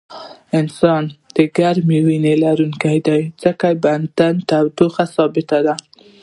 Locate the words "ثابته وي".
5.15-5.75